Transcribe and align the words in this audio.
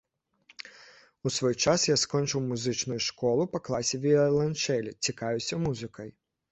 У 1.29 1.31
свой 1.35 1.55
час 1.67 1.85
я 1.89 1.97
скончыў 2.05 2.43
музычную 2.49 2.99
школу 3.09 3.43
па 3.55 3.65
класе 3.69 3.95
віяланчэлі, 4.09 4.99
цікавіўся 5.09 5.65
музыкай. 5.71 6.09